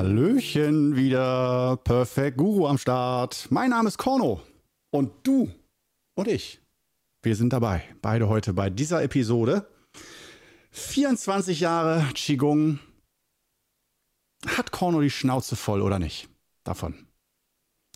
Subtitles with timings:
[0.00, 3.48] Hallöchen wieder, Perfect Guru am Start.
[3.50, 4.40] Mein Name ist Korno
[4.88, 5.52] und du
[6.14, 6.58] und ich,
[7.22, 7.84] wir sind dabei.
[8.00, 9.68] Beide heute bei dieser Episode.
[10.70, 12.78] 24 Jahre Qigong.
[14.46, 16.30] Hat Korno die Schnauze voll oder nicht?
[16.64, 17.06] Davon.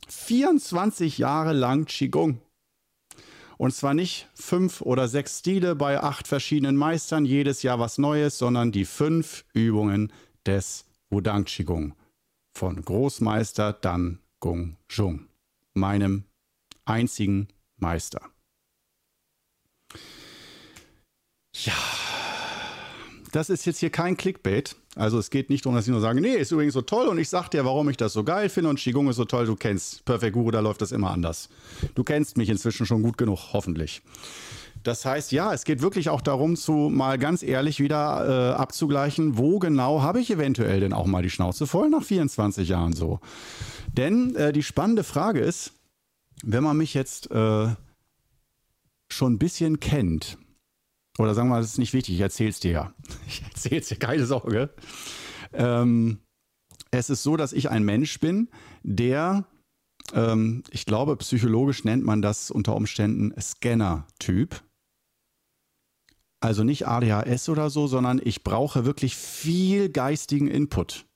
[0.06, 2.38] 24 Jahre lang Qigong.
[3.56, 8.36] Und zwar nicht fünf oder sechs Stile bei acht verschiedenen Meistern, jedes Jahr was Neues,
[8.36, 10.12] sondern die fünf Übungen
[10.44, 11.94] des Wudang Qigong
[12.58, 15.28] von Großmeister Dan Gong Zhong,
[15.72, 16.24] meinem
[16.84, 17.46] einzigen
[17.76, 18.20] Meister.
[21.52, 21.72] Ja,
[23.34, 24.76] das ist jetzt hier kein Clickbait.
[24.94, 27.18] Also es geht nicht darum, dass ich nur sage, nee, ist übrigens so toll und
[27.18, 29.56] ich sag dir, warum ich das so geil finde und Qigong ist so toll, du
[29.56, 31.48] kennst Perfect Guru, da läuft das immer anders.
[31.96, 34.02] Du kennst mich inzwischen schon gut genug, hoffentlich.
[34.84, 39.36] Das heißt, ja, es geht wirklich auch darum, zu mal ganz ehrlich wieder äh, abzugleichen,
[39.36, 43.18] wo genau habe ich eventuell denn auch mal die Schnauze voll nach 24 Jahren so.
[43.96, 45.72] Denn äh, die spannende Frage ist,
[46.44, 47.68] wenn man mich jetzt äh,
[49.08, 50.38] schon ein bisschen kennt,
[51.18, 52.94] oder sagen wir mal, das ist nicht wichtig, ich erzähl's dir ja.
[53.26, 54.70] Ich erzähl's dir, keine Sorge.
[55.52, 56.18] Ähm,
[56.90, 58.48] es ist so, dass ich ein Mensch bin,
[58.82, 59.46] der,
[60.12, 64.62] ähm, ich glaube, psychologisch nennt man das unter Umständen Scanner-Typ.
[66.40, 71.06] Also nicht ADHS oder so, sondern ich brauche wirklich viel geistigen Input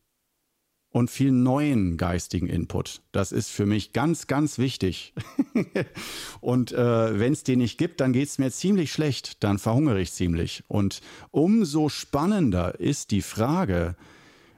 [0.90, 3.02] und viel neuen geistigen Input.
[3.12, 5.12] Das ist für mich ganz, ganz wichtig.
[6.40, 10.00] und äh, wenn es den nicht gibt, dann geht es mir ziemlich schlecht, dann verhungere
[10.00, 10.64] ich ziemlich.
[10.66, 13.96] Und umso spannender ist die Frage,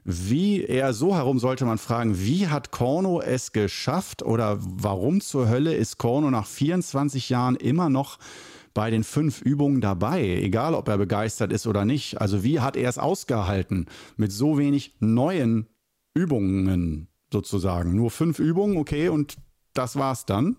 [0.05, 5.48] wie eher so herum sollte man fragen, wie hat Korno es geschafft oder warum zur
[5.48, 8.19] Hölle ist Korno nach 24 Jahren immer noch
[8.72, 12.21] bei den fünf Übungen dabei, egal ob er begeistert ist oder nicht.
[12.21, 15.66] Also wie hat er es ausgehalten mit so wenig neuen
[16.15, 17.94] Übungen sozusagen.
[17.94, 19.37] Nur fünf Übungen, okay, und
[19.75, 20.56] das war's dann.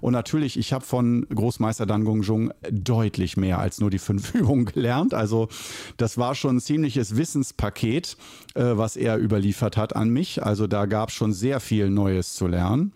[0.00, 4.66] Und natürlich, ich habe von Großmeister Dan Gongzhong deutlich mehr als nur die fünf Übungen
[4.66, 5.14] gelernt.
[5.14, 5.48] Also
[5.96, 8.16] das war schon ein ziemliches Wissenspaket,
[8.54, 10.42] äh, was er überliefert hat an mich.
[10.42, 12.92] Also da gab es schon sehr viel Neues zu lernen.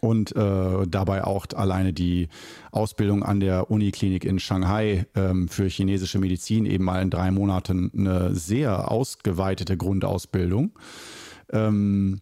[0.00, 2.28] Und äh, dabei auch alleine die
[2.70, 7.90] Ausbildung an der Uniklinik in Shanghai ähm, für chinesische Medizin eben mal in drei Monaten
[7.96, 10.72] eine sehr ausgeweitete Grundausbildung.
[11.50, 12.20] Ähm,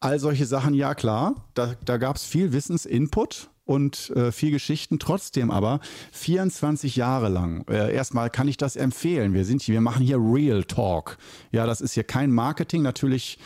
[0.00, 4.98] all solche Sachen, ja klar, da, da gab es viel Wissensinput und äh, viel Geschichten.
[4.98, 5.80] Trotzdem aber
[6.12, 7.66] 24 Jahre lang.
[7.68, 9.32] Äh, erstmal kann ich das empfehlen.
[9.32, 11.16] Wir sind hier, wir machen hier Real Talk.
[11.50, 12.82] Ja, das ist hier kein Marketing.
[12.82, 13.38] Natürlich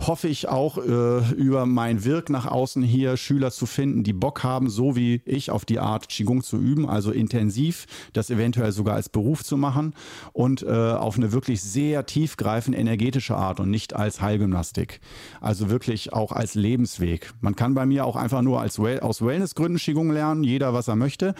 [0.00, 4.42] hoffe ich auch äh, über mein Wirk nach außen hier Schüler zu finden, die Bock
[4.42, 8.96] haben, so wie ich auf die Art Qigong zu üben, also intensiv, das eventuell sogar
[8.96, 9.94] als Beruf zu machen
[10.32, 15.00] und äh, auf eine wirklich sehr tiefgreifende energetische Art und nicht als Heilgymnastik.
[15.40, 17.32] Also wirklich auch als Lebensweg.
[17.40, 20.88] Man kann bei mir auch einfach nur als well aus Wellnessgründen Qigong lernen, jeder was
[20.88, 21.34] er möchte,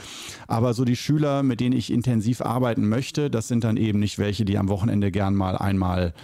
[0.47, 4.19] aber so die Schüler, mit denen ich intensiv arbeiten möchte, das sind dann eben nicht
[4.19, 6.15] welche, die am Wochenende gern mal einmal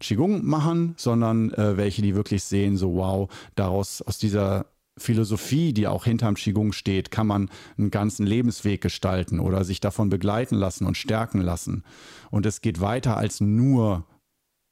[0.00, 4.66] Qigong machen, sondern äh, welche, die wirklich sehen, so wow, daraus aus dieser
[4.98, 10.08] Philosophie, die auch hinterm Qigong steht, kann man einen ganzen Lebensweg gestalten oder sich davon
[10.08, 11.84] begleiten lassen und stärken lassen.
[12.30, 14.06] Und es geht weiter als nur,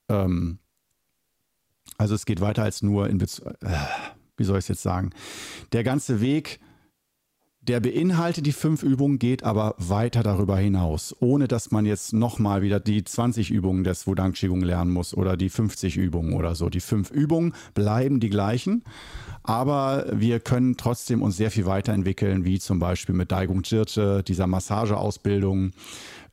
[0.09, 0.59] ähm,
[1.99, 3.77] also es geht weiter als nur in Bezug, äh,
[4.37, 5.11] wie soll ich es jetzt sagen?
[5.73, 6.59] Der ganze Weg
[7.69, 12.63] der beinhaltet die fünf Übungen, geht aber weiter darüber hinaus, ohne dass man jetzt nochmal
[12.63, 16.69] wieder die 20 Übungen des Wudang Qigong lernen muss oder die 50 Übungen oder so.
[16.69, 18.85] Die fünf Übungen bleiben die gleichen,
[19.43, 24.47] aber wir können trotzdem uns sehr viel weiterentwickeln, wie zum Beispiel mit Daigung Jirte, dieser
[24.47, 25.73] Massageausbildung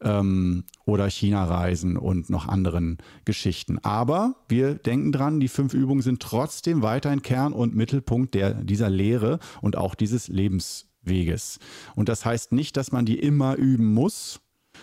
[0.02, 3.80] ähm, oder China-Reisen und noch anderen Geschichten.
[3.80, 8.90] Aber wir denken dran, die fünf Übungen sind trotzdem weiterhin Kern und Mittelpunkt der, dieser
[8.90, 11.59] Lehre und auch dieses Lebens Weges.
[11.96, 14.42] Und das heißt nicht, dass man die immer üben muss,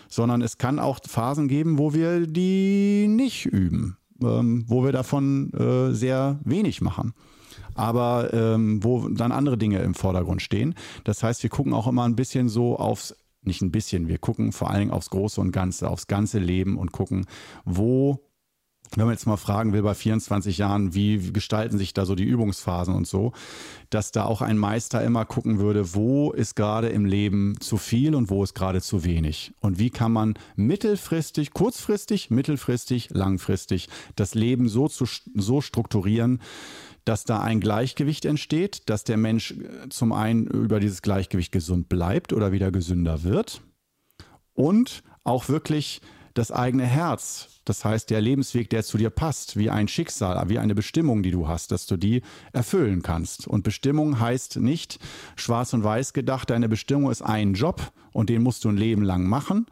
[0.08, 5.52] sondern es kann auch Phasen geben, wo wir die nicht üben, ähm, wo wir davon
[5.52, 7.14] äh, sehr wenig machen.
[7.74, 10.74] Aber ähm, wo dann andere Dinge im Vordergrund stehen.
[11.04, 14.50] Das heißt, wir gucken auch immer ein bisschen so aufs, nicht ein bisschen, wir gucken
[14.52, 17.26] vor allen Dingen aufs Große und Ganze, aufs ganze Leben und gucken,
[17.64, 18.27] wo
[18.96, 22.24] wenn man jetzt mal fragen will, bei 24 Jahren, wie gestalten sich da so die
[22.24, 23.32] Übungsphasen und so,
[23.90, 28.14] dass da auch ein Meister immer gucken würde, wo ist gerade im Leben zu viel
[28.14, 29.52] und wo ist gerade zu wenig.
[29.60, 36.40] Und wie kann man mittelfristig, kurzfristig, mittelfristig, langfristig das Leben so, zu, so strukturieren,
[37.04, 41.88] dass da ein Gleichgewicht entsteht, dass der Mensch äh, zum einen über dieses Gleichgewicht gesund
[41.88, 43.62] bleibt oder wieder gesünder wird
[44.52, 46.02] und auch wirklich
[46.38, 50.58] das eigene Herz, das heißt der Lebensweg, der zu dir passt, wie ein Schicksal, wie
[50.58, 53.48] eine Bestimmung, die du hast, dass du die erfüllen kannst.
[53.48, 55.00] Und Bestimmung heißt nicht
[55.34, 59.02] schwarz und weiß gedacht, deine Bestimmung ist ein Job und den musst du ein Leben
[59.02, 59.66] lang machen,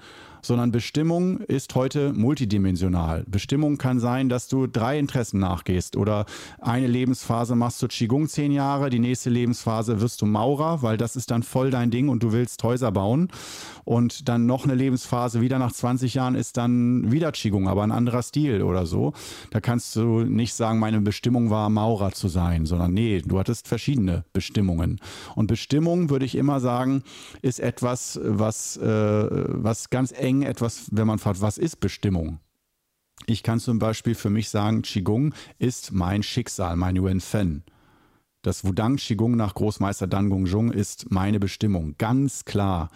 [0.47, 3.25] sondern Bestimmung ist heute multidimensional.
[3.27, 6.27] Bestimmung kann sein, dass du drei Interessen nachgehst oder
[6.61, 11.17] eine Lebensphase machst du Qigong zehn Jahre, die nächste Lebensphase wirst du Maurer, weil das
[11.17, 13.29] ist dann voll dein Ding und du willst Häuser bauen
[13.87, 17.93] und dann noch eine Lebensphase wieder nach 20 Jahren ist dann wieder Qigong, aber ein
[17.93, 19.13] anderer Stil oder so.
[19.51, 23.69] Da kannst du nicht sagen, meine Bestimmung war Maurer zu sein, sondern nee, du hattest
[23.69, 25.01] verschiedene Bestimmungen.
[25.37, 27.05] Und Bestimmung, würde ich immer sagen,
[27.43, 32.39] ist etwas, was, äh, was ganz eng Dingen etwas, wenn man fragt, was ist Bestimmung?
[33.27, 37.65] Ich kann zum Beispiel für mich sagen, Qigong ist mein Schicksal, mein Yuan Fen.
[38.43, 42.91] Das Wudang Qigong nach Großmeister Dan Gongzhong ist meine Bestimmung, ganz klar.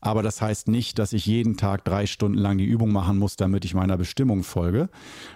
[0.00, 3.36] Aber das heißt nicht, dass ich jeden Tag drei Stunden lang die Übung machen muss,
[3.36, 4.90] damit ich meiner Bestimmung folge,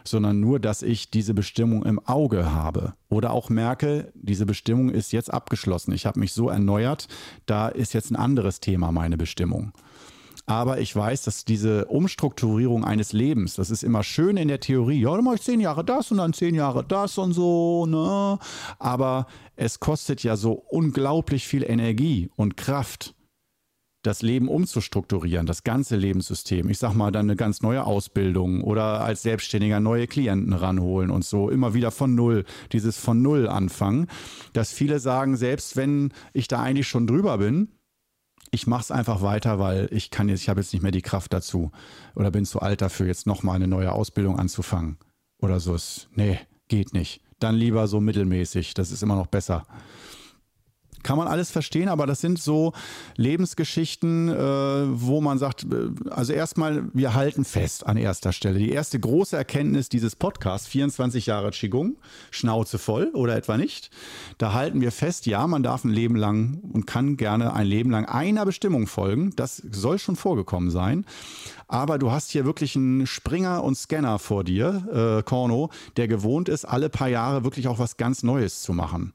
[0.04, 5.12] sondern nur, dass ich diese Bestimmung im Auge habe oder auch merke, diese Bestimmung ist
[5.12, 5.92] jetzt abgeschlossen.
[5.92, 7.08] Ich habe mich so erneuert,
[7.46, 9.72] da ist jetzt ein anderes Thema meine Bestimmung.
[10.48, 15.02] Aber ich weiß, dass diese Umstrukturierung eines Lebens, das ist immer schön in der Theorie.
[15.02, 18.38] Ja, dann mache ich zehn Jahre das und dann zehn Jahre das und so, ne?
[18.78, 23.14] Aber es kostet ja so unglaublich viel Energie und Kraft
[24.02, 26.70] das Leben umzustrukturieren, das ganze Lebenssystem.
[26.70, 31.26] Ich sag mal, dann eine ganz neue Ausbildung oder als Selbstständiger neue Klienten ranholen und
[31.26, 34.06] so immer wieder von Null, dieses von Null anfangen,
[34.54, 37.68] dass viele sagen, selbst wenn ich da eigentlich schon drüber bin,
[38.50, 41.02] ich mache es einfach weiter, weil ich kann jetzt, ich habe jetzt nicht mehr die
[41.02, 41.70] Kraft dazu
[42.14, 44.98] oder bin zu alt dafür, jetzt nochmal eine neue Ausbildung anzufangen
[45.40, 45.76] oder so.
[46.14, 47.22] Nee, geht nicht.
[47.38, 49.66] Dann lieber so mittelmäßig, das ist immer noch besser
[51.08, 52.74] kann man alles verstehen, aber das sind so
[53.16, 58.58] Lebensgeschichten, äh, wo man sagt, äh, also erstmal, wir halten fest an erster Stelle.
[58.58, 61.96] Die erste große Erkenntnis dieses Podcasts, 24 Jahre Qigong,
[62.30, 63.88] Schnauze voll oder etwa nicht.
[64.36, 67.90] Da halten wir fest, ja, man darf ein Leben lang und kann gerne ein Leben
[67.90, 69.32] lang einer Bestimmung folgen.
[69.34, 71.06] Das soll schon vorgekommen sein.
[71.68, 76.50] Aber du hast hier wirklich einen Springer und Scanner vor dir, äh, Korno, der gewohnt
[76.50, 79.14] ist, alle paar Jahre wirklich auch was ganz Neues zu machen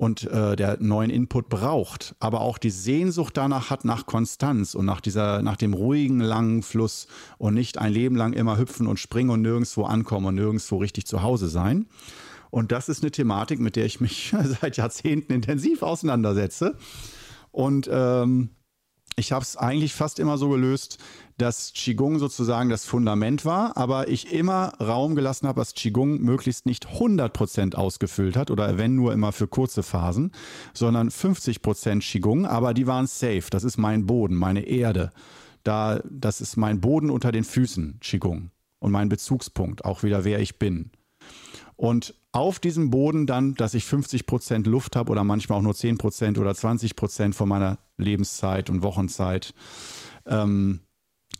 [0.00, 4.86] und äh, der neuen Input braucht, aber auch die Sehnsucht danach hat nach Konstanz und
[4.86, 7.06] nach dieser, nach dem ruhigen, langen Fluss
[7.36, 11.06] und nicht ein Leben lang immer hüpfen und springen und nirgendwo ankommen und nirgendwo richtig
[11.06, 11.84] zu Hause sein.
[12.48, 16.78] Und das ist eine Thematik, mit der ich mich seit Jahrzehnten intensiv auseinandersetze.
[17.52, 18.48] Und ähm,
[19.20, 20.98] ich habe es eigentlich fast immer so gelöst,
[21.36, 26.66] dass Qigong sozusagen das Fundament war, aber ich immer Raum gelassen habe, dass Qigong möglichst
[26.66, 30.32] nicht 100% ausgefüllt hat oder wenn nur immer für kurze Phasen,
[30.72, 33.44] sondern 50% Qigong, aber die waren safe.
[33.50, 35.12] Das ist mein Boden, meine Erde.
[35.62, 38.50] Da, das ist mein Boden unter den Füßen, Qigong.
[38.78, 40.90] Und mein Bezugspunkt, auch wieder wer ich bin.
[41.76, 46.38] Und auf diesem Boden dann, dass ich 50% Luft habe oder manchmal auch nur 10%
[46.38, 49.52] oder 20% von meiner Lebenszeit und Wochenzeit,
[50.26, 50.80] ähm,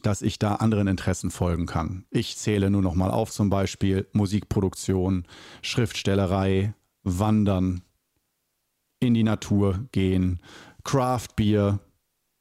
[0.02, 2.04] dass ich da anderen Interessen folgen kann.
[2.10, 5.26] Ich zähle nur noch mal auf, zum Beispiel Musikproduktion,
[5.62, 7.82] Schriftstellerei, Wandern,
[9.00, 10.40] in die Natur gehen,
[10.85, 11.80] Craft Beer,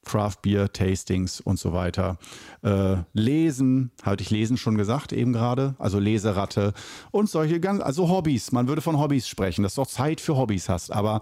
[0.09, 2.17] Craft Beer Tastings und so weiter.
[2.63, 6.73] Äh, lesen, hatte ich Lesen schon gesagt eben gerade, also Leseratte
[7.11, 8.51] und solche ganz, also Hobbys.
[8.51, 11.21] Man würde von Hobbys sprechen, dass du auch Zeit für Hobbys hast, aber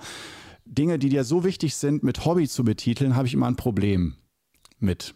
[0.66, 4.16] Dinge, die dir so wichtig sind, mit Hobby zu betiteln, habe ich immer ein Problem
[4.80, 5.16] mit.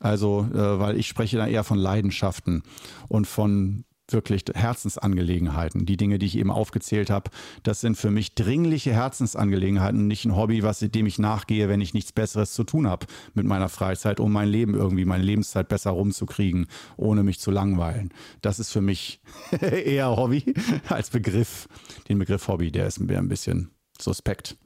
[0.00, 2.64] Also, äh, weil ich spreche da eher von Leidenschaften
[3.08, 5.86] und von wirklich Herzensangelegenheiten.
[5.86, 7.30] Die Dinge, die ich eben aufgezählt habe,
[7.62, 11.94] das sind für mich dringliche Herzensangelegenheiten, nicht ein Hobby, was dem ich nachgehe, wenn ich
[11.94, 15.90] nichts Besseres zu tun habe mit meiner Freizeit, um mein Leben irgendwie, meine Lebenszeit besser
[15.90, 16.66] rumzukriegen,
[16.96, 18.12] ohne mich zu langweilen.
[18.40, 19.20] Das ist für mich
[19.60, 20.54] eher Hobby
[20.88, 21.68] als Begriff.
[22.08, 24.56] Den Begriff Hobby, der ist ein bisschen suspekt.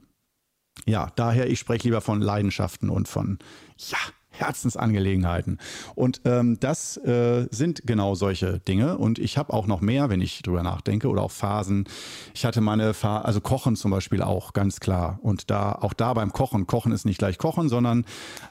[0.85, 3.39] Ja, daher, ich spreche lieber von Leidenschaften und von,
[3.77, 3.97] ja,
[4.39, 5.59] Herzensangelegenheiten.
[5.95, 8.97] Und ähm, das äh, sind genau solche Dinge.
[8.97, 11.85] Und ich habe auch noch mehr, wenn ich drüber nachdenke, oder auch Phasen.
[12.33, 15.19] Ich hatte meine Phase, also Kochen zum Beispiel auch, ganz klar.
[15.21, 18.05] Und da, auch da beim Kochen, Kochen ist nicht gleich Kochen, sondern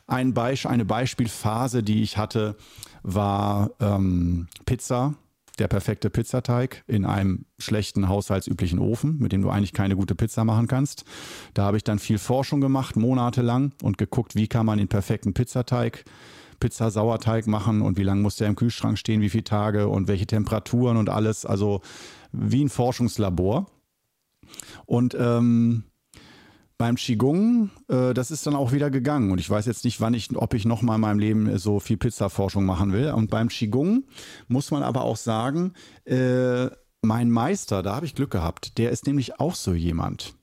[0.07, 2.57] ein Beisp eine Beispielphase, die ich hatte,
[3.03, 5.15] war ähm, Pizza
[5.59, 10.45] der perfekte Pizzateig in einem schlechten haushaltsüblichen Ofen, mit dem du eigentlich keine gute Pizza
[10.45, 11.05] machen kannst.
[11.55, 15.35] Da habe ich dann viel Forschung gemacht, monatelang und geguckt, wie kann man den perfekten
[15.35, 16.05] Pizzateig
[16.61, 20.27] Pizza-Sauerteig machen und wie lange muss der im Kühlschrank stehen, wie viele Tage und welche
[20.27, 21.45] Temperaturen und alles.
[21.45, 21.83] Also
[22.33, 23.67] wie ein Forschungslabor.
[24.87, 25.85] Und ähm,
[26.79, 29.31] beim Qigong, äh, das ist dann auch wieder gegangen.
[29.31, 31.81] Und ich weiß jetzt nicht, wann ich, ob ich noch mal in meinem Leben so
[31.81, 33.13] viel Pizzaforschung machen will.
[33.13, 34.05] Und beim Qigong
[34.49, 35.73] muss man aber auch sagen,
[36.05, 36.69] äh,
[37.03, 40.35] mein Meister, da habe ich Glück gehabt, der ist nämlich auch so jemand.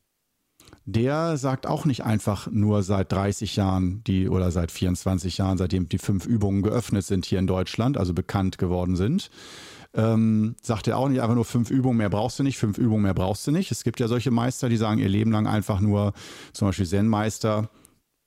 [0.86, 5.88] Der sagt auch nicht einfach nur seit 30 Jahren die oder seit 24 Jahren, seitdem
[5.88, 9.30] die fünf Übungen geöffnet sind hier in Deutschland, also bekannt geworden sind,
[9.96, 13.04] ähm, sagt er auch nicht einfach nur fünf Übungen mehr brauchst du nicht, fünf Übungen
[13.04, 13.72] mehr brauchst du nicht.
[13.72, 16.14] Es gibt ja solche Meister, die sagen ihr Leben lang einfach nur,
[16.52, 17.70] zum Beispiel Zen-Meister,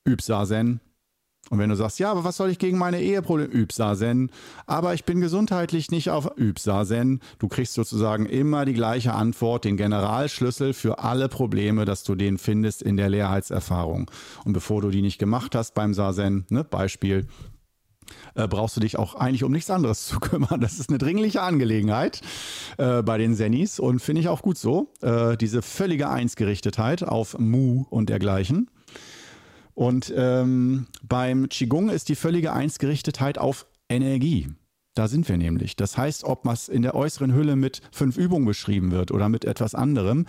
[0.06, 0.80] üb Zen.
[1.48, 3.52] Und wenn du sagst, ja, aber was soll ich gegen meine Eheprobleme?
[3.52, 4.30] Üb Zen.
[4.66, 7.20] Aber ich bin gesundheitlich nicht auf üb Zen.
[7.38, 12.38] Du kriegst sozusagen immer die gleiche Antwort, den Generalschlüssel für alle Probleme, dass du den
[12.38, 14.10] findest in der Leerheitserfahrung.
[14.44, 17.26] Und bevor du die nicht gemacht hast beim Sazen, ne, Beispiel,
[18.34, 20.60] äh, brauchst du dich auch eigentlich um nichts anderes zu kümmern.
[20.60, 22.20] Das ist eine dringliche Angelegenheit
[22.78, 24.92] äh, bei den Zennis und finde ich auch gut so.
[25.02, 28.70] Äh, diese völlige Einsgerichtetheit auf Mu und dergleichen.
[29.74, 34.48] Und ähm, beim Qigong ist die völlige Einsgerichtetheit auf Energie.
[34.94, 35.76] Da sind wir nämlich.
[35.76, 39.44] Das heißt, ob was in der äußeren Hülle mit fünf Übungen beschrieben wird oder mit
[39.44, 40.24] etwas anderem,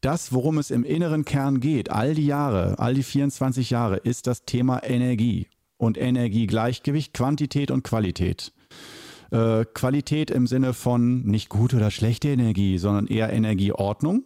[0.00, 4.26] das, worum es im inneren Kern geht, all die Jahre, all die 24 Jahre, ist
[4.26, 8.52] das Thema Energie und Energiegleichgewicht, Quantität und Qualität.
[9.30, 14.24] Äh, Qualität im Sinne von nicht gute oder schlechte Energie, sondern eher Energieordnung,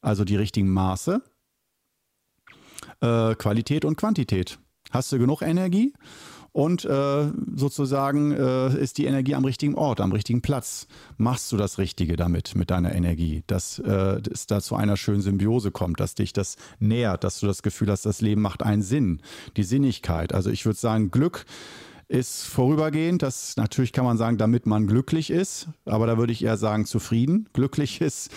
[0.00, 1.22] also die richtigen Maße.
[3.00, 4.58] Äh, Qualität und Quantität.
[4.90, 5.92] Hast du genug Energie?
[6.56, 10.86] Und äh, sozusagen äh, ist die Energie am richtigen Ort, am richtigen Platz.
[11.18, 15.20] Machst du das Richtige damit, mit deiner Energie, dass äh, es da zu einer schönen
[15.20, 18.80] Symbiose kommt, dass dich das nährt, dass du das Gefühl hast, das Leben macht einen
[18.80, 19.20] Sinn,
[19.58, 20.32] die Sinnigkeit.
[20.32, 21.44] Also ich würde sagen, Glück
[22.08, 23.22] ist vorübergehend.
[23.22, 26.86] Das natürlich kann man sagen, damit man glücklich ist, aber da würde ich eher sagen
[26.86, 27.48] zufrieden.
[27.52, 28.30] Glücklich ist,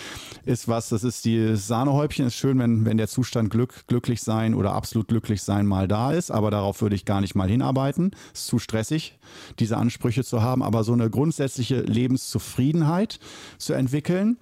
[0.44, 2.26] ist was, das ist die Sahnehäubchen.
[2.26, 6.12] Ist schön, wenn, wenn der Zustand Glück, glücklich sein oder absolut glücklich sein mal da
[6.12, 8.10] ist, aber darauf würde ich gar nicht mal hinarbeiten.
[8.34, 9.18] Ist zu stressig,
[9.58, 13.20] diese Ansprüche zu haben, aber so eine grundsätzliche Lebenszufriedenheit
[13.58, 14.38] zu entwickeln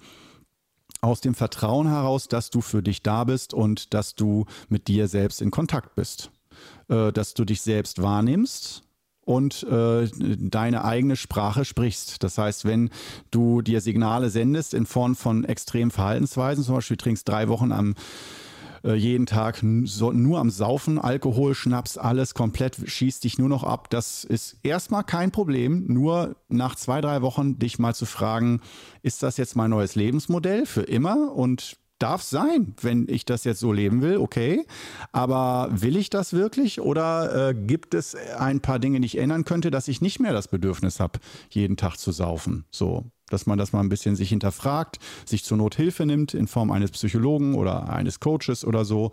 [1.01, 5.07] aus dem Vertrauen heraus, dass du für dich da bist und dass du mit dir
[5.07, 6.31] selbst in Kontakt bist.
[6.89, 8.83] Äh, dass du dich selbst wahrnimmst,
[9.29, 12.23] und äh, deine eigene Sprache sprichst.
[12.23, 12.89] Das heißt, wenn
[13.29, 17.93] du dir Signale sendest in Form von extremen Verhaltensweisen, zum Beispiel trinkst drei Wochen am
[18.83, 23.91] äh, jeden Tag nur am Saufen, Alkohol, Schnaps, alles komplett, schießt dich nur noch ab.
[23.91, 25.85] Das ist erstmal kein Problem.
[25.87, 28.61] Nur nach zwei, drei Wochen dich mal zu fragen,
[29.03, 31.35] ist das jetzt mein neues Lebensmodell für immer?
[31.35, 34.65] Und darf sein, wenn ich das jetzt so leben will, okay.
[35.11, 39.45] Aber will ich das wirklich oder äh, gibt es ein paar Dinge, die ich ändern
[39.45, 42.65] könnte, dass ich nicht mehr das Bedürfnis habe, jeden Tag zu saufen?
[42.71, 46.47] So dass man das mal ein bisschen sich hinterfragt, sich zur Not Hilfe nimmt in
[46.47, 49.11] Form eines Psychologen oder eines Coaches oder so,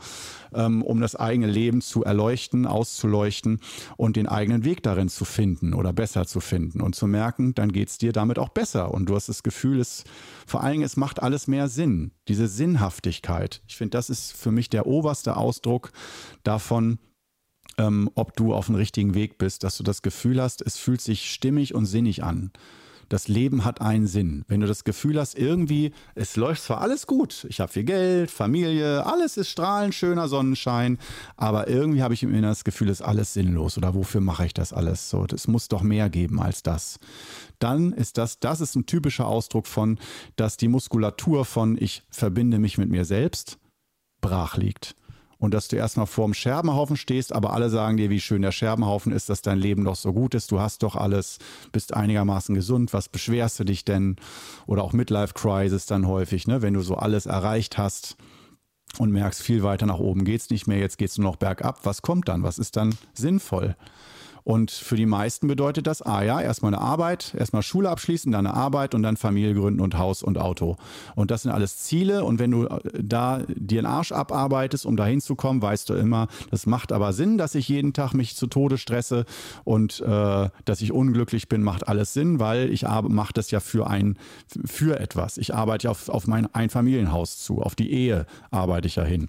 [0.55, 3.61] ähm, um das eigene Leben zu erleuchten, auszuleuchten
[3.97, 7.73] und den eigenen Weg darin zu finden oder besser zu finden und zu merken, dann
[7.73, 10.05] geht es dir damit auch besser und du hast das Gefühl, es
[10.47, 13.63] vor allen Dingen, es macht alles mehr Sinn, diese Sinnhaftigkeit.
[13.67, 15.91] Ich finde, das ist für mich der oberste Ausdruck
[16.45, 16.99] davon,
[17.79, 21.01] ähm, ob du auf dem richtigen Weg bist, dass du das Gefühl hast, es fühlt
[21.01, 22.53] sich stimmig und sinnig an
[23.09, 24.45] das Leben hat einen Sinn.
[24.49, 28.31] Wenn du das Gefühl hast, irgendwie, es läuft zwar alles gut, ich habe viel Geld,
[28.31, 30.99] Familie, alles ist strahlend, schöner Sonnenschein,
[31.37, 34.55] aber irgendwie habe ich immer das Gefühl, es ist alles sinnlos oder wofür mache ich
[34.55, 35.11] das alles?
[35.11, 36.99] So, es muss doch mehr geben als das.
[37.59, 39.99] Dann ist das, das ist ein typischer Ausdruck von,
[40.37, 43.59] dass die Muskulatur von ich verbinde mich mit mir selbst
[44.21, 44.97] brach liegt
[45.47, 48.51] und dass du erstmal vor dem Scherbenhaufen stehst, aber alle sagen dir, wie schön der
[48.51, 51.39] Scherbenhaufen ist, dass dein Leben doch so gut ist, du hast doch alles,
[51.71, 54.17] bist einigermaßen gesund, was beschwerst du dich denn?
[54.67, 56.63] Oder auch Midlife Crisis dann häufig, ne?
[56.63, 58.17] wenn du so alles erreicht hast
[58.99, 62.03] und merkst, viel weiter nach oben geht's nicht mehr, jetzt geht's nur noch bergab, was
[62.03, 62.43] kommt dann?
[62.43, 63.77] Was ist dann sinnvoll?
[64.47, 68.47] Und für die meisten bedeutet das, ah ja, erstmal eine Arbeit, erstmal Schule abschließen, dann
[68.47, 70.77] eine Arbeit und dann Familie gründen und Haus und Auto.
[71.17, 72.25] Und das sind alles Ziele.
[72.25, 76.29] Und wenn du äh, da dir den Arsch abarbeitest, um da hinzukommen, weißt du immer,
[76.53, 79.25] das macht aber Sinn, dass ich jeden Tag mich zu Tode stresse
[79.65, 83.89] und äh, dass ich unglücklich bin, macht alles Sinn, weil ich mache das ja für
[83.89, 84.17] ein,
[84.65, 85.39] für etwas.
[85.39, 89.29] Ich arbeite auf, auf mein Einfamilienhaus zu, auf die Ehe arbeite ich ja hin.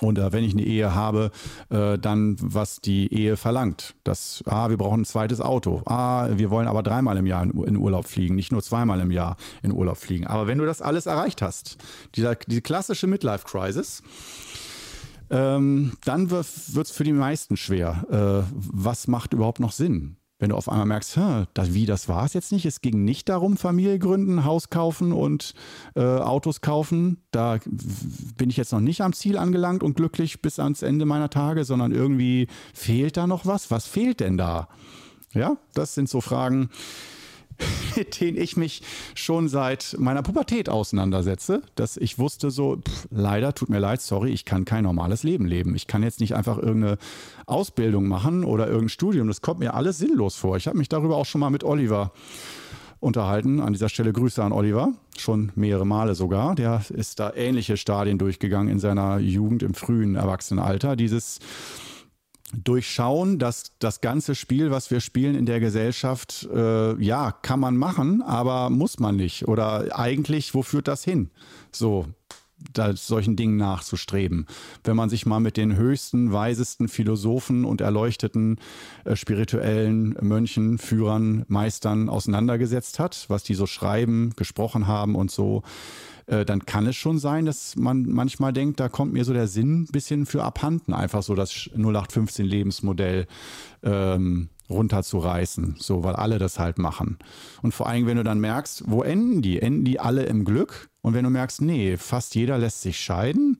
[0.00, 1.30] Und äh, wenn ich eine Ehe habe,
[1.68, 3.94] äh, dann was die Ehe verlangt.
[4.04, 5.82] Das, ah, wir brauchen ein zweites Auto.
[5.86, 9.10] Ah, wir wollen aber dreimal im Jahr in, in, Urlaub fliegen, nicht nur zweimal im
[9.10, 10.26] Jahr in Urlaub fliegen.
[10.26, 11.76] Aber wenn du das alles erreicht hast,
[12.14, 14.02] dieser, diese klassische Midlife-Crisis,
[15.30, 18.04] ähm, dann wird es für die meisten schwer.
[18.10, 20.16] Äh, was macht überhaupt noch Sinn?
[20.40, 21.18] Wenn du auf einmal merkst,
[21.54, 22.64] das, wie, das war es jetzt nicht.
[22.64, 25.54] Es ging nicht darum, Familie gründen, Haus kaufen und
[25.94, 27.18] äh, Autos kaufen.
[27.30, 27.58] Da
[28.36, 31.64] bin ich jetzt noch nicht am Ziel angelangt und glücklich bis ans Ende meiner Tage,
[31.64, 33.70] sondern irgendwie fehlt da noch was.
[33.70, 34.68] Was fehlt denn da?
[35.34, 36.70] Ja, das sind so Fragen,
[37.96, 38.82] mit denen ich mich
[39.14, 44.30] schon seit meiner Pubertät auseinandersetze, dass ich wusste so, pff, leider, tut mir leid, sorry,
[44.30, 45.74] ich kann kein normales Leben leben.
[45.74, 46.98] Ich kann jetzt nicht einfach irgendeine
[47.46, 49.28] Ausbildung machen oder irgendein Studium.
[49.28, 50.56] Das kommt mir alles sinnlos vor.
[50.56, 52.12] Ich habe mich darüber auch schon mal mit Oliver
[53.00, 53.60] unterhalten.
[53.60, 56.54] An dieser Stelle Grüße an Oliver, schon mehrere Male sogar.
[56.54, 60.96] Der ist da ähnliche Stadien durchgegangen in seiner Jugend, im frühen Erwachsenenalter.
[60.96, 61.40] Dieses
[62.52, 67.76] durchschauen, dass das ganze Spiel, was wir spielen in der Gesellschaft, äh, ja, kann man
[67.76, 69.48] machen, aber muss man nicht.
[69.48, 71.30] Oder eigentlich, wo führt das hin?
[71.72, 72.06] So,
[72.72, 74.46] da solchen Dingen nachzustreben.
[74.84, 78.58] Wenn man sich mal mit den höchsten, weisesten Philosophen und erleuchteten
[79.04, 85.62] äh, spirituellen Mönchen, Führern, Meistern auseinandergesetzt hat, was die so schreiben, gesprochen haben und so,
[86.30, 89.48] äh, dann kann es schon sein, dass man manchmal denkt, da kommt mir so der
[89.48, 93.26] Sinn ein bisschen für abhanden, einfach so das 0815 Lebensmodell
[93.82, 97.18] ähm, runterzureißen, so, weil alle das halt machen.
[97.62, 99.60] Und vor allem, wenn du dann merkst, wo enden die?
[99.60, 100.88] Enden die alle im Glück?
[101.02, 103.58] Und wenn du merkst, nee, fast jeder lässt sich scheiden,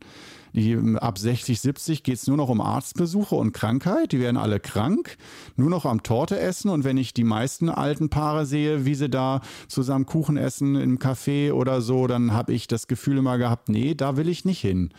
[0.53, 4.13] die, ab 60, 70 geht es nur noch um Arztbesuche und Krankheit.
[4.13, 5.17] Die werden alle krank,
[5.57, 6.71] nur noch am Torte essen.
[6.71, 10.99] Und wenn ich die meisten alten Paare sehe, wie sie da zusammen Kuchen essen im
[10.99, 14.61] Café oder so, dann habe ich das Gefühl immer gehabt, nee, da will ich nicht
[14.61, 14.91] hin.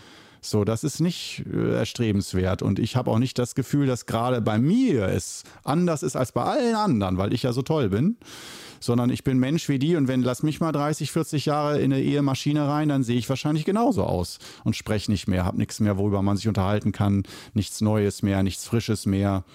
[0.43, 2.63] So, das ist nicht äh, erstrebenswert.
[2.63, 6.31] Und ich habe auch nicht das Gefühl, dass gerade bei mir es anders ist als
[6.31, 8.17] bei allen anderen, weil ich ja so toll bin
[8.81, 11.93] sondern ich bin Mensch wie die und wenn lass mich mal 30, 40 Jahre in
[11.93, 15.79] eine Ehemaschine rein, dann sehe ich wahrscheinlich genauso aus und spreche nicht mehr, habe nichts
[15.79, 17.23] mehr, worüber man sich unterhalten kann,
[17.53, 19.45] nichts Neues mehr, nichts Frisches mehr.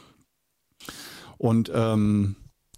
[1.38, 2.36] Und ähm,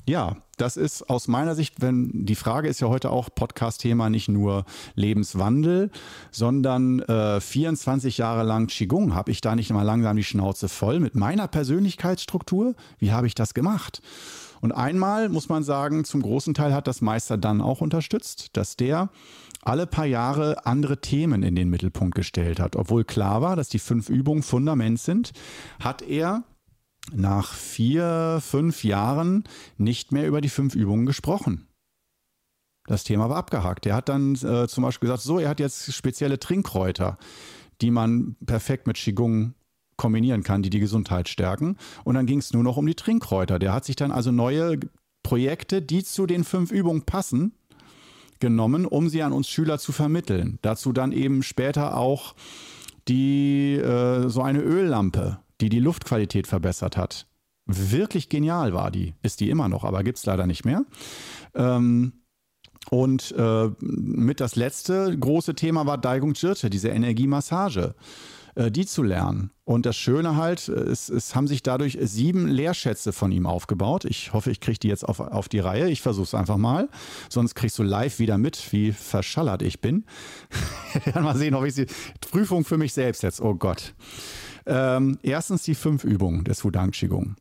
[0.09, 4.28] ja, das ist aus meiner Sicht, wenn die Frage ist ja heute auch Podcast-Thema nicht
[4.28, 4.64] nur
[4.95, 5.90] Lebenswandel,
[6.31, 9.14] sondern äh, 24 Jahre lang Qigong.
[9.14, 12.75] Habe ich da nicht mal langsam die Schnauze voll mit meiner Persönlichkeitsstruktur?
[12.99, 14.01] Wie habe ich das gemacht?
[14.61, 18.77] Und einmal muss man sagen, zum großen Teil hat das Meister dann auch unterstützt, dass
[18.77, 19.11] der
[19.62, 22.77] alle paar Jahre andere Themen in den Mittelpunkt gestellt hat.
[22.77, 25.33] Obwohl klar war, dass die fünf Übungen Fundament sind,
[25.81, 26.44] hat er
[27.12, 29.44] nach vier, fünf Jahren
[29.77, 31.68] nicht mehr über die fünf Übungen gesprochen.
[32.87, 33.87] Das Thema war abgehakt.
[33.87, 37.18] Er hat dann äh, zum Beispiel gesagt, so, er hat jetzt spezielle Trinkkräuter,
[37.83, 39.55] die man perfekt mit Qigong
[39.99, 41.77] kombinieren kann, die die Gesundheit stärken.
[42.05, 43.59] Und dann ging es nur noch um die Trinkkräuter.
[43.59, 44.81] Der hat sich dann also neue
[45.23, 47.53] Projekte, die zu den fünf Übungen passen,
[48.41, 50.59] genommen, um sie an uns Schüler zu vermitteln.
[50.63, 52.35] Dazu dann eben später auch
[53.09, 57.27] die äh, so eine Öllampe, die die Luftqualität verbessert hat.
[57.67, 60.85] Wirklich genial war die, ist die immer noch, aber gibt es leider nicht mehr.
[61.55, 62.13] Ähm,
[62.91, 67.95] und äh, mit das letzte große Thema war Daigung Jirte, diese Energiemassage.
[68.59, 69.53] Äh, die zu lernen.
[69.62, 74.05] Und das Schöne halt, äh, es, es haben sich dadurch sieben Lehrschätze von ihm aufgebaut.
[74.05, 75.88] Ich hoffe, ich kriege die jetzt auf, auf die Reihe.
[75.88, 76.88] Ich versuche es einfach mal.
[77.29, 80.07] Sonst kriegst du live wieder mit, wie verschallert ich bin.
[81.14, 81.87] Dann mal sehen, ob ich sie.
[82.21, 83.40] Prüfung für mich selbst jetzt.
[83.40, 83.94] Oh Gott.
[84.66, 87.37] Ähm, erstens die fünf Übungen des Wudang Qigong.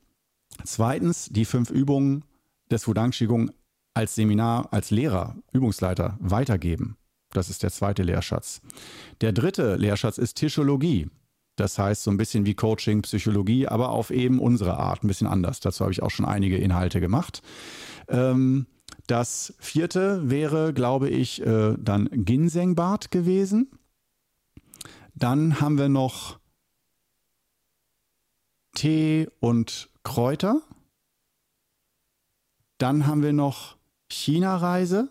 [0.66, 2.26] Zweitens die fünf Übungen
[2.70, 3.50] des Wudang Qigong
[3.96, 6.96] als Seminar, als Lehrer, Übungsleiter weitergeben.
[7.32, 8.62] Das ist der zweite Lehrschatz.
[9.22, 11.10] Der dritte Lehrschatz ist Tischologie.
[11.58, 15.28] Das heißt so ein bisschen wie Coaching, Psychologie, aber auf eben unsere Art, ein bisschen
[15.28, 15.60] anders.
[15.60, 17.42] Dazu habe ich auch schon einige Inhalte gemacht.
[18.10, 18.68] Ähm,
[19.08, 23.72] das vierte wäre, glaube ich, äh, dann Ginsengbad gewesen.
[25.16, 26.40] Dann haben wir noch
[28.76, 30.62] Tee und Kräuter.
[32.78, 33.78] Dann haben wir noch
[34.10, 35.10] China-Reise.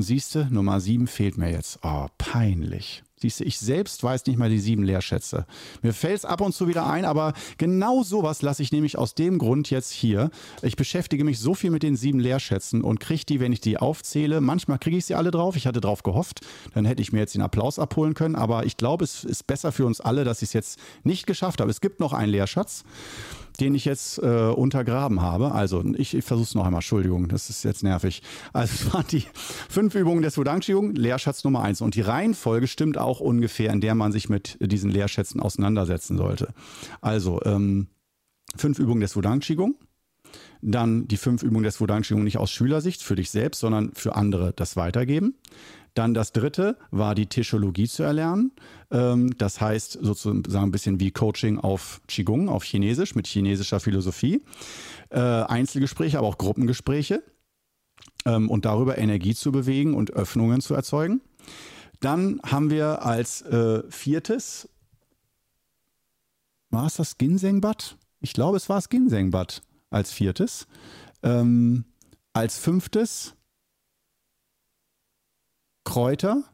[0.00, 1.80] Siehst du, Nummer sieben fehlt mir jetzt.
[1.82, 3.02] Oh, peinlich.
[3.16, 5.44] Siehst du, ich selbst weiß nicht mal die sieben Leerschätze.
[5.82, 9.16] Mir fällt es ab und zu wieder ein, aber genau sowas lasse ich nämlich aus
[9.16, 10.30] dem Grund jetzt hier.
[10.62, 13.76] Ich beschäftige mich so viel mit den sieben Leerschätzen und kriege die, wenn ich die
[13.76, 14.40] aufzähle.
[14.40, 15.56] Manchmal kriege ich sie alle drauf.
[15.56, 16.46] Ich hatte drauf gehofft.
[16.74, 18.36] Dann hätte ich mir jetzt den Applaus abholen können.
[18.36, 21.60] Aber ich glaube, es ist besser für uns alle, dass ich es jetzt nicht geschafft
[21.60, 21.72] habe.
[21.72, 22.84] Es gibt noch einen Leerschatz
[23.60, 25.52] den ich jetzt äh, untergraben habe.
[25.52, 28.22] Also ich, ich versuche es noch einmal, Entschuldigung, das ist jetzt nervig.
[28.52, 29.24] Also es waren die
[29.68, 31.80] fünf Übungen des Wudang Qigong, Lehrschatz Nummer eins.
[31.80, 36.54] Und die Reihenfolge stimmt auch ungefähr, in der man sich mit diesen Lehrschätzen auseinandersetzen sollte.
[37.00, 37.88] Also ähm,
[38.56, 39.74] fünf Übungen des Wudang Qigong,
[40.60, 44.16] dann die fünf Übungen des Wudang Qigong nicht aus Schülersicht für dich selbst, sondern für
[44.16, 45.34] andere das weitergeben.
[45.94, 48.52] Dann das dritte war die Tischologie zu erlernen.
[48.90, 54.42] Ähm, das heißt sozusagen ein bisschen wie Coaching auf Qigong, auf Chinesisch, mit chinesischer Philosophie.
[55.10, 57.22] Äh, Einzelgespräche, aber auch Gruppengespräche.
[58.24, 61.20] Ähm, und darüber Energie zu bewegen und Öffnungen zu erzeugen.
[62.00, 64.68] Dann haben wir als äh, viertes,
[66.70, 67.96] war es das Ginseng-Bad?
[68.20, 70.66] Ich glaube, es war das Ginseng-Bad als viertes.
[71.22, 71.84] Ähm,
[72.32, 73.34] als fünftes
[75.84, 76.44] Kräuter,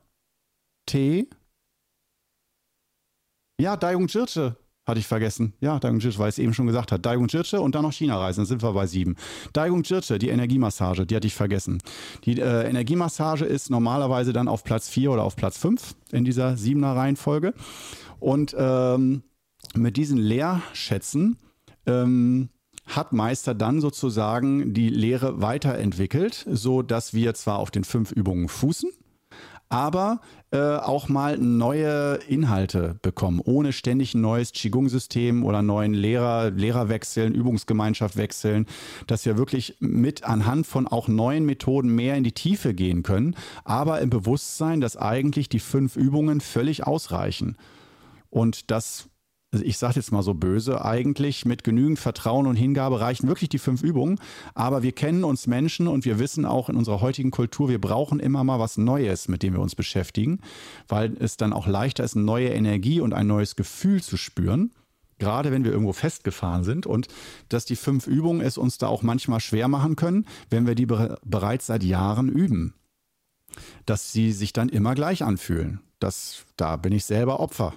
[0.87, 1.29] Tee.
[3.61, 5.55] Ja, Daigung Jirche hatte ich vergessen.
[5.61, 7.05] Ja, Daigung Jirche, weil es eben schon gesagt hat.
[7.05, 9.16] Daigung Jirche und dann noch China-Reisen, dann sind wir bei sieben.
[9.53, 11.83] Daigung Jirche, die Energiemassage, die hatte ich vergessen.
[12.25, 16.57] Die äh, Energiemassage ist normalerweise dann auf Platz vier oder auf Platz fünf in dieser
[16.57, 17.55] siebener Reihenfolge.
[18.20, 19.23] Und ähm,
[19.75, 21.38] mit diesen Lehrschätzen
[21.87, 22.51] ähm,
[22.87, 28.49] hat Meister dann sozusagen die Lehre weiterentwickelt, so dass wir zwar auf den fünf Übungen
[28.49, 28.90] fußen,
[29.68, 30.20] aber
[30.53, 36.88] äh, auch mal neue Inhalte bekommen, ohne ständig ein neues Qigong-System oder neuen Lehrer, Lehrer
[36.88, 38.66] wechseln, Übungsgemeinschaft wechseln,
[39.07, 43.35] dass wir wirklich mit anhand von auch neuen Methoden mehr in die Tiefe gehen können,
[43.64, 47.57] aber im Bewusstsein, dass eigentlich die fünf Übungen völlig ausreichen.
[48.31, 49.09] Und das
[49.62, 53.59] ich sage jetzt mal so böse, eigentlich mit genügend Vertrauen und Hingabe reichen wirklich die
[53.59, 54.19] fünf Übungen.
[54.55, 58.21] Aber wir kennen uns Menschen und wir wissen auch in unserer heutigen Kultur, wir brauchen
[58.21, 60.40] immer mal was Neues, mit dem wir uns beschäftigen,
[60.88, 64.73] weil es dann auch leichter ist, neue Energie und ein neues Gefühl zu spüren.
[65.19, 67.07] Gerade wenn wir irgendwo festgefahren sind und
[67.49, 70.87] dass die fünf Übungen es uns da auch manchmal schwer machen können, wenn wir die
[70.87, 72.75] bereits seit Jahren üben.
[73.87, 75.81] Dass sie sich dann immer gleich anfühlen.
[76.01, 77.75] Das, da bin ich selber Opfer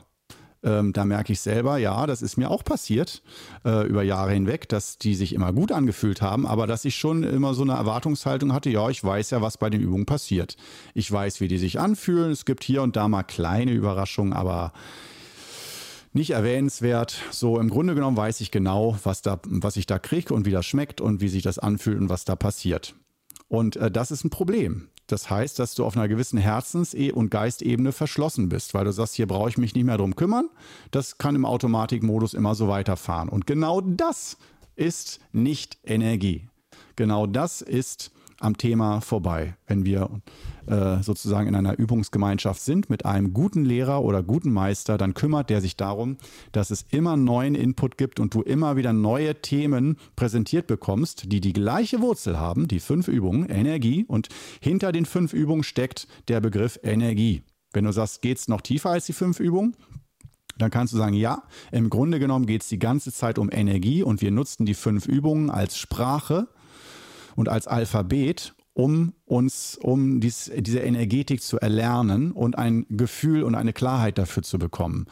[0.63, 3.21] ähm, da merke ich selber, ja, das ist mir auch passiert
[3.65, 7.23] äh, über Jahre hinweg, dass die sich immer gut angefühlt haben, aber dass ich schon
[7.23, 10.57] immer so eine Erwartungshaltung hatte, ja, ich weiß ja, was bei den Übungen passiert.
[10.93, 12.31] Ich weiß, wie die sich anfühlen.
[12.31, 14.73] Es gibt hier und da mal kleine Überraschungen, aber
[16.13, 17.15] nicht erwähnenswert.
[17.31, 20.51] So im Grunde genommen weiß ich genau, was, da, was ich da kriege und wie
[20.51, 22.95] das schmeckt und wie sich das anfühlt und was da passiert.
[23.47, 24.89] Und äh, das ist ein Problem.
[25.07, 29.15] Das heißt, dass du auf einer gewissen Herzens- und Geistebene verschlossen bist, weil du sagst,
[29.15, 30.49] hier brauche ich mich nicht mehr drum kümmern.
[30.91, 33.29] Das kann im Automatikmodus immer so weiterfahren.
[33.29, 34.37] Und genau das
[34.75, 36.49] ist nicht Energie.
[36.95, 40.09] Genau das ist am Thema vorbei, wenn wir
[40.67, 45.49] äh, sozusagen in einer Übungsgemeinschaft sind mit einem guten Lehrer oder guten Meister, dann kümmert
[45.49, 46.17] der sich darum,
[46.51, 51.41] dass es immer neuen Input gibt und du immer wieder neue Themen präsentiert bekommst, die
[51.41, 54.29] die gleiche Wurzel haben, die fünf Übungen, Energie und
[54.61, 57.43] hinter den fünf Übungen steckt der Begriff Energie.
[57.73, 59.75] Wenn du sagst, geht es noch tiefer als die fünf Übungen?
[60.57, 64.03] Dann kannst du sagen, ja, im Grunde genommen geht es die ganze Zeit um Energie
[64.03, 66.47] und wir nutzen die fünf Übungen als Sprache,
[67.37, 73.55] und als Alphabet, um uns, um dies, diese Energetik zu erlernen und ein Gefühl und
[73.55, 75.05] eine Klarheit dafür zu bekommen.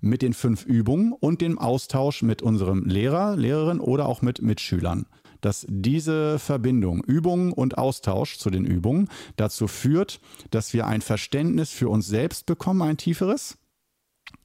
[0.00, 5.06] Mit den fünf Übungen und dem Austausch mit unserem Lehrer, Lehrerin oder auch mit Mitschülern
[5.42, 10.18] dass diese Verbindung, Übung und Austausch zu den Übungen dazu führt,
[10.50, 13.56] dass wir ein Verständnis für uns selbst bekommen, ein tieferes,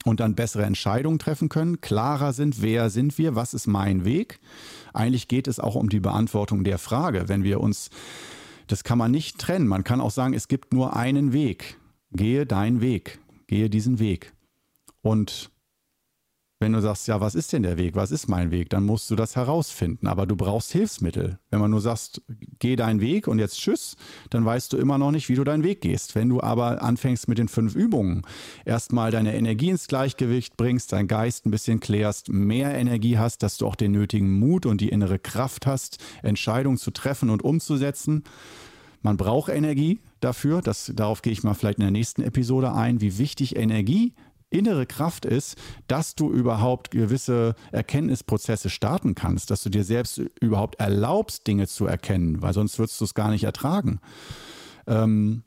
[0.05, 4.39] und dann bessere Entscheidungen treffen können, klarer sind, wer sind wir, was ist mein Weg.
[4.93, 7.27] Eigentlich geht es auch um die Beantwortung der Frage.
[7.27, 7.89] Wenn wir uns,
[8.67, 9.67] das kann man nicht trennen.
[9.67, 11.77] Man kann auch sagen, es gibt nur einen Weg.
[12.11, 13.19] Gehe deinen Weg.
[13.47, 14.33] Gehe diesen Weg.
[15.01, 15.51] Und
[16.61, 17.95] wenn du sagst, ja, was ist denn der Weg?
[17.95, 18.69] Was ist mein Weg?
[18.69, 20.05] Dann musst du das herausfinden.
[20.05, 21.39] Aber du brauchst Hilfsmittel.
[21.49, 22.21] Wenn man nur sagst,
[22.59, 23.95] geh deinen Weg und jetzt tschüss,
[24.29, 26.13] dann weißt du immer noch nicht, wie du deinen Weg gehst.
[26.13, 28.21] Wenn du aber anfängst mit den fünf Übungen,
[28.63, 33.57] erstmal deine Energie ins Gleichgewicht bringst, deinen Geist ein bisschen klärst, mehr Energie hast, dass
[33.57, 38.23] du auch den nötigen Mut und die innere Kraft hast, Entscheidungen zu treffen und umzusetzen.
[39.01, 40.61] Man braucht Energie dafür.
[40.61, 44.13] Das, darauf gehe ich mal vielleicht in der nächsten Episode ein, wie wichtig Energie
[44.51, 50.79] innere Kraft ist, dass du überhaupt gewisse Erkenntnisprozesse starten kannst, dass du dir selbst überhaupt
[50.79, 53.99] erlaubst, Dinge zu erkennen, weil sonst würdest du es gar nicht ertragen.
[54.87, 55.43] Ähm,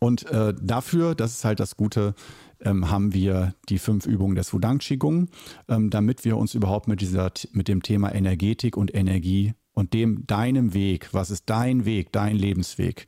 [0.00, 2.14] und äh, dafür, das ist halt das Gute,
[2.60, 5.28] ähm, haben wir die fünf Übungen des Wudang Qigong,
[5.68, 10.26] ähm, damit wir uns überhaupt mit, dieser, mit dem Thema Energetik und Energie und dem
[10.26, 13.06] deinem Weg, was ist dein Weg, dein Lebensweg,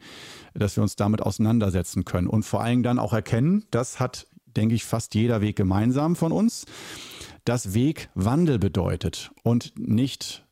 [0.54, 4.74] dass wir uns damit auseinandersetzen können und vor allem dann auch erkennen, das hat denke
[4.74, 6.64] ich, fast jeder Weg gemeinsam von uns,
[7.44, 10.46] dass Weg Wandel bedeutet und nicht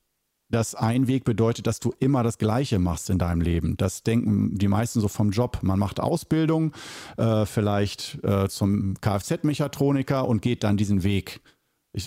[0.50, 3.76] dass ein Weg bedeutet, dass du immer das Gleiche machst in deinem Leben.
[3.76, 5.58] Das denken die meisten so vom Job.
[5.62, 6.72] Man macht Ausbildung,
[7.16, 11.40] äh, vielleicht äh, zum Kfz-Mechatroniker und geht dann diesen Weg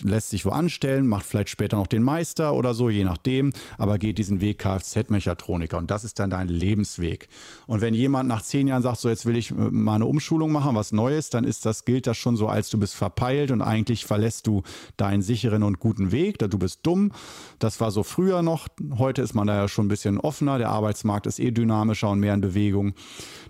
[0.04, 3.97] lässt sich wo anstellen, macht vielleicht später noch den Meister oder so, je nachdem, aber
[3.97, 7.30] geht diesen Weg Kfz-Mechatroniker und das ist dann dein Lebensweg.
[7.67, 10.52] Und wenn jemand nach zehn Jahren sagt, so jetzt will ich äh, mal eine Umschulung
[10.52, 13.62] machen, was Neues, dann ist das, gilt das schon so, als du bist verpeilt und
[13.62, 14.63] eigentlich verlässt du
[14.97, 17.12] deinen sicheren und guten Weg, da du bist dumm.
[17.60, 18.67] Das war so früher noch.
[18.97, 20.58] Heute ist man da ja schon ein bisschen offener.
[20.58, 22.93] Der Arbeitsmarkt ist eh dynamischer und mehr in Bewegung.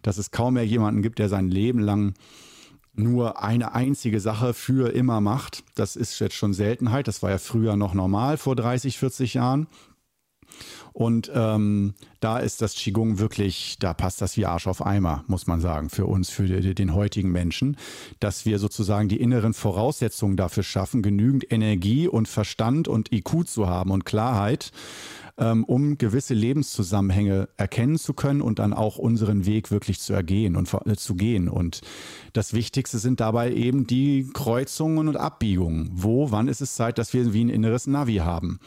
[0.04, 2.14] Dass es kaum mehr jemanden gibt, der sein Leben lang
[2.98, 5.64] nur eine einzige Sache für immer macht.
[5.76, 7.08] Das ist jetzt schon Seltenheit.
[7.08, 9.68] Das war ja früher noch normal vor 30, 40 Jahren.
[10.94, 15.46] Und ähm, da ist das Qigong wirklich, da passt das wie Arsch auf Eimer, muss
[15.46, 17.78] man sagen, für uns, für den heutigen Menschen,
[18.20, 23.68] dass wir sozusagen die inneren Voraussetzungen dafür schaffen, genügend Energie und Verstand und IQ zu
[23.68, 24.72] haben und Klarheit,
[25.38, 30.56] ähm, um gewisse Lebenszusammenhänge erkennen zu können und dann auch unseren Weg wirklich zu ergehen
[30.56, 31.50] und äh, zu gehen.
[31.50, 31.82] Und
[32.34, 35.90] das Wichtigste sind dabei eben die Kreuzungen und Abbiegungen.
[35.94, 38.60] Wo, wann ist es Zeit, dass wir wie ein inneres Navi haben?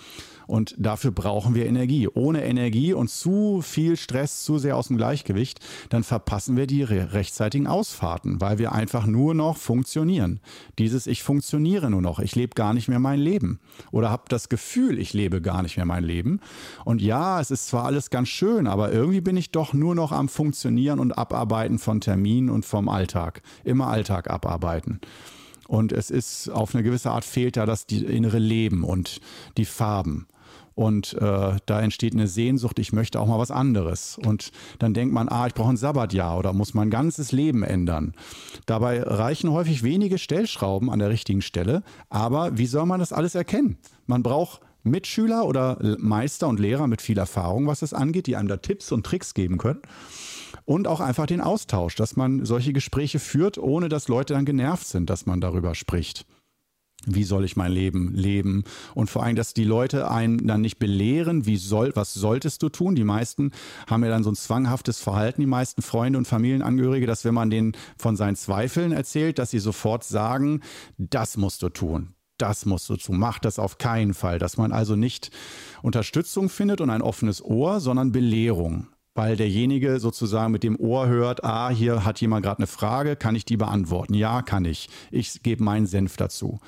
[0.51, 2.09] Und dafür brauchen wir Energie.
[2.09, 5.61] Ohne Energie und zu viel Stress, zu sehr aus dem Gleichgewicht,
[5.91, 10.41] dann verpassen wir die rechtzeitigen Ausfahrten, weil wir einfach nur noch funktionieren.
[10.77, 13.61] Dieses Ich funktioniere nur noch, ich lebe gar nicht mehr mein Leben.
[13.93, 16.41] Oder habe das Gefühl, ich lebe gar nicht mehr mein Leben.
[16.85, 20.11] Und ja, es ist zwar alles ganz schön, aber irgendwie bin ich doch nur noch
[20.11, 23.43] am Funktionieren und Abarbeiten von Terminen und vom Alltag.
[23.63, 24.99] Immer Alltag abarbeiten.
[25.69, 29.21] Und es ist auf eine gewisse Art fehlt da das innere Leben und
[29.57, 30.27] die Farben.
[30.75, 34.19] Und äh, da entsteht eine Sehnsucht, ich möchte auch mal was anderes.
[34.25, 38.15] Und dann denkt man, ah, ich brauche ein Sabbatjahr oder muss mein ganzes Leben ändern.
[38.67, 41.83] Dabei reichen häufig wenige Stellschrauben an der richtigen Stelle.
[42.09, 43.79] Aber wie soll man das alles erkennen?
[44.07, 48.49] Man braucht Mitschüler oder Meister und Lehrer mit viel Erfahrung, was das angeht, die einem
[48.49, 49.81] da Tipps und Tricks geben können.
[50.65, 54.87] Und auch einfach den Austausch, dass man solche Gespräche führt, ohne dass Leute dann genervt
[54.87, 56.25] sind, dass man darüber spricht
[57.07, 60.79] wie soll ich mein Leben leben und vor allem, dass die Leute einen dann nicht
[60.79, 62.95] belehren, wie soll, was solltest du tun?
[62.95, 63.53] Die meisten
[63.87, 67.51] haben ja dann so ein zwanghaftes Verhalten, die meisten Freunde und Familienangehörige, dass wenn man
[67.51, 70.61] denen von seinen Zweifeln erzählt, dass sie sofort sagen,
[70.99, 72.15] das musst du tun.
[72.37, 73.19] Das musst du tun.
[73.19, 74.39] Mach das auf keinen Fall.
[74.39, 75.31] Dass man also nicht
[75.83, 81.45] Unterstützung findet und ein offenes Ohr, sondern Belehrung weil derjenige sozusagen mit dem Ohr hört,
[81.45, 84.15] ah, hier hat jemand gerade eine Frage, kann ich die beantworten?
[84.15, 84.89] Ja, kann ich.
[85.11, 86.61] Ich gebe meinen Senf dazu.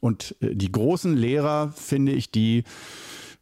[0.00, 2.64] Und äh, die großen Lehrer, finde ich, die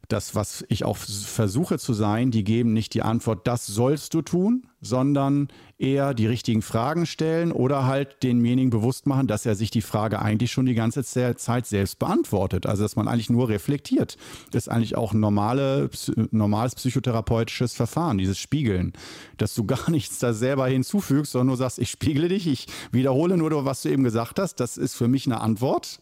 [0.08, 4.22] das, was ich auch versuche zu sein, die geben nicht die Antwort, das sollst du
[4.22, 9.70] tun, sondern eher die richtigen Fragen stellen oder halt denjenigen bewusst machen, dass er sich
[9.70, 12.66] die Frage eigentlich schon die ganze Zeit selbst beantwortet.
[12.66, 14.16] Also dass man eigentlich nur reflektiert.
[14.50, 15.88] Das ist eigentlich auch ein normale,
[16.30, 18.92] normales psychotherapeutisches Verfahren, dieses Spiegeln.
[19.38, 23.36] Dass du gar nichts da selber hinzufügst, sondern nur sagst, ich spiegle dich, ich wiederhole
[23.36, 24.56] nur, was du eben gesagt hast.
[24.56, 26.00] Das ist für mich eine Antwort.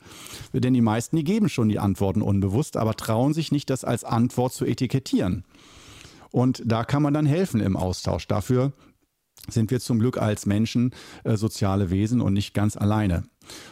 [0.54, 4.04] Denn die meisten, die geben schon die Antworten unbewusst, aber trauen sich nicht, das als
[4.04, 5.44] Antwort zu etikettieren.
[6.30, 8.26] Und da kann man dann helfen im Austausch.
[8.26, 8.72] Dafür
[9.48, 10.92] sind wir zum Glück als Menschen
[11.24, 13.24] äh, soziale Wesen und nicht ganz alleine.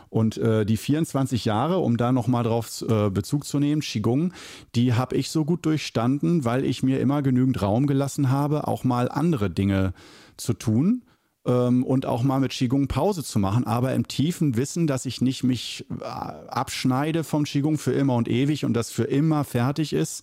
[0.09, 4.33] Und äh, die 24 Jahre, um da nochmal drauf äh, Bezug zu nehmen, Qigong,
[4.75, 8.85] die habe ich so gut durchstanden, weil ich mir immer genügend Raum gelassen habe, auch
[8.85, 9.93] mal andere Dinge
[10.37, 11.03] zu tun
[11.49, 15.21] ähm, und auch mal mit Qigong Pause zu machen, aber im tiefen Wissen, dass ich
[15.21, 19.93] nicht mich äh, abschneide vom Qigong für immer und ewig und das für immer fertig
[19.93, 20.23] ist,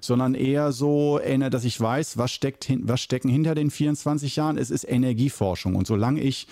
[0.00, 1.18] sondern eher so,
[1.50, 4.58] dass ich weiß, was steckt hin, was stecken hinter den 24 Jahren.
[4.58, 6.46] Es ist Energieforschung und solange ich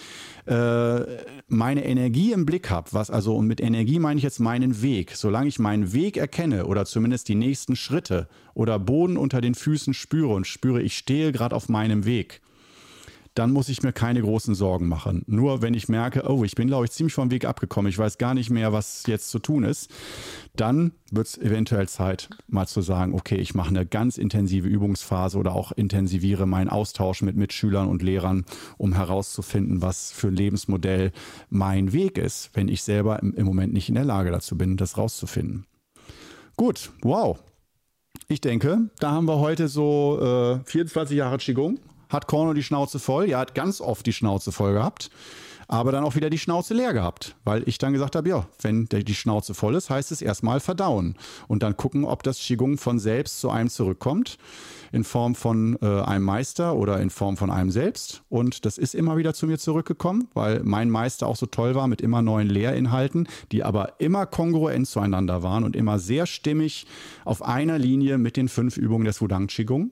[0.47, 1.01] äh,
[1.49, 5.13] meine Energie im Blick habe, was also und mit Energie meine ich jetzt meinen Weg,
[5.15, 9.93] solange ich meinen Weg erkenne oder zumindest die nächsten Schritte oder Boden unter den Füßen
[9.93, 12.41] spüre und spüre, ich stehe gerade auf meinem Weg
[13.35, 15.25] dann muss ich mir keine großen Sorgen machen.
[15.27, 18.19] Nur wenn ich merke, oh, ich bin, glaube ich, ziemlich vom Weg abgekommen, ich weiß
[18.19, 19.91] gar nicht mehr, was jetzt zu tun ist,
[20.55, 25.37] dann wird es eventuell Zeit, mal zu sagen, okay, ich mache eine ganz intensive Übungsphase
[25.37, 28.45] oder auch intensiviere meinen Austausch mit Mitschülern und Lehrern,
[28.79, 31.11] um herauszufinden, was für ein Lebensmodell
[31.51, 34.97] mein Weg ist, wenn ich selber im, Moment nicht in der Lage dazu bin, das
[34.97, 35.67] rauszufinden.
[36.57, 37.43] Gut, wow.
[38.29, 42.99] Ich denke, da haben wir heute so äh, 24 Jahre Qigong hat Korno die Schnauze
[42.99, 43.29] voll.
[43.29, 45.11] Ja, hat ganz oft die Schnauze voll gehabt.
[45.69, 48.87] Aber dann auch wieder die Schnauze leer gehabt, weil ich dann gesagt habe, ja, wenn
[48.87, 51.17] die Schnauze voll ist, heißt es erstmal verdauen
[51.49, 54.37] und dann gucken, ob das Qigong von selbst zu einem zurückkommt,
[54.93, 58.23] in Form von äh, einem Meister oder in Form von einem selbst.
[58.29, 61.89] Und das ist immer wieder zu mir zurückgekommen, weil mein Meister auch so toll war
[61.89, 66.87] mit immer neuen Lehrinhalten, die aber immer kongruent zueinander waren und immer sehr stimmig
[67.25, 69.91] auf einer Linie mit den fünf Übungen des Wudang Qigong.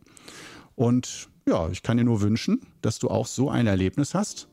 [0.74, 4.48] Und ja, ich kann dir nur wünschen, dass du auch so ein Erlebnis hast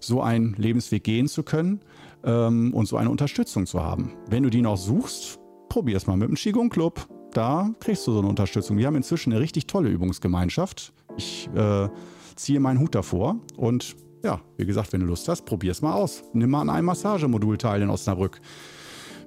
[0.00, 1.80] so einen Lebensweg gehen zu können
[2.24, 4.12] ähm, und so eine Unterstützung zu haben.
[4.28, 7.06] Wenn du die noch suchst, probier es mal mit dem Qigong Club.
[7.32, 8.76] Da kriegst du so eine Unterstützung.
[8.76, 10.92] Wir haben inzwischen eine richtig tolle Übungsgemeinschaft.
[11.16, 11.88] Ich äh,
[12.36, 15.94] ziehe meinen Hut davor und ja, wie gesagt, wenn du Lust hast, probier es mal
[15.94, 16.22] aus.
[16.32, 18.40] Nimm mal an einem Massagemodul teil in Osnabrück.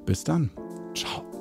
[0.05, 0.51] Bis dann.
[0.95, 1.34] Ciao.